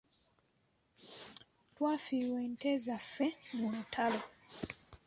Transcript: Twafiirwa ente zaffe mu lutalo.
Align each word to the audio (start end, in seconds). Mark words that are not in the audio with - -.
Twafiirwa 1.75 2.37
ente 2.47 2.69
zaffe 2.85 3.27
mu 3.57 3.65
lutalo. 3.73 4.21